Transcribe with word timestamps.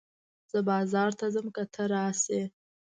زه 0.51 0.59
بازار 0.69 1.11
ته 1.19 1.25
ځم 1.33 1.47
که 1.55 1.63
ته 1.73 1.81
راسې 1.93 2.41